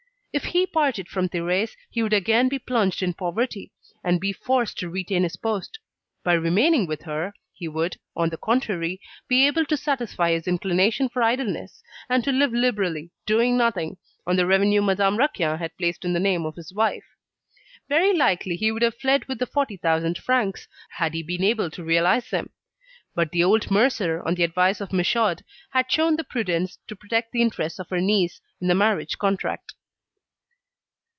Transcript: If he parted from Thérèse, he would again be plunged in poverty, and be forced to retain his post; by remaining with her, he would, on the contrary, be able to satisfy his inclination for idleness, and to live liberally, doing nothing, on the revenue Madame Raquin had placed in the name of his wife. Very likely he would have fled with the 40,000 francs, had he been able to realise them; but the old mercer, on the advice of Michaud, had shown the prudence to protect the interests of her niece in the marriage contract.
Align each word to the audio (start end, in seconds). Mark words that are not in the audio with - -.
If 0.33 0.45
he 0.45 0.65
parted 0.65 1.09
from 1.09 1.27
Thérèse, 1.27 1.75
he 1.89 2.01
would 2.01 2.13
again 2.13 2.47
be 2.47 2.57
plunged 2.57 3.03
in 3.03 3.13
poverty, 3.13 3.73
and 4.01 4.17
be 4.21 4.31
forced 4.31 4.77
to 4.79 4.89
retain 4.89 5.23
his 5.23 5.35
post; 5.35 5.77
by 6.23 6.31
remaining 6.33 6.87
with 6.87 7.01
her, 7.01 7.33
he 7.51 7.67
would, 7.67 7.97
on 8.15 8.29
the 8.29 8.37
contrary, 8.37 9.01
be 9.27 9.45
able 9.45 9.65
to 9.65 9.75
satisfy 9.75 10.31
his 10.31 10.47
inclination 10.47 11.09
for 11.09 11.21
idleness, 11.21 11.83
and 12.07 12.23
to 12.23 12.31
live 12.31 12.53
liberally, 12.53 13.11
doing 13.25 13.57
nothing, 13.57 13.97
on 14.25 14.37
the 14.37 14.45
revenue 14.45 14.81
Madame 14.81 15.17
Raquin 15.17 15.57
had 15.57 15.75
placed 15.75 16.05
in 16.05 16.13
the 16.13 16.17
name 16.19 16.45
of 16.45 16.55
his 16.55 16.71
wife. 16.73 17.17
Very 17.89 18.13
likely 18.15 18.55
he 18.55 18.71
would 18.71 18.83
have 18.83 18.95
fled 18.95 19.25
with 19.25 19.37
the 19.37 19.45
40,000 19.45 20.17
francs, 20.17 20.65
had 20.91 21.13
he 21.13 21.23
been 21.23 21.43
able 21.43 21.69
to 21.71 21.83
realise 21.83 22.29
them; 22.29 22.51
but 23.13 23.31
the 23.31 23.43
old 23.43 23.69
mercer, 23.69 24.25
on 24.25 24.35
the 24.35 24.45
advice 24.45 24.79
of 24.79 24.93
Michaud, 24.93 25.43
had 25.71 25.91
shown 25.91 26.15
the 26.15 26.23
prudence 26.23 26.77
to 26.87 26.95
protect 26.95 27.33
the 27.33 27.41
interests 27.41 27.79
of 27.79 27.89
her 27.89 27.99
niece 27.99 28.39
in 28.61 28.69
the 28.69 28.73
marriage 28.75 29.17
contract. 29.17 29.73